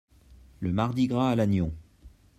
[0.61, 1.71] Le Mardi-Gras à Lannion.